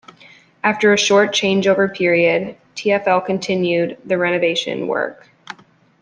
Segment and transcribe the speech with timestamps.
[0.63, 5.29] After a short changeover period, TfL continued the renovation work.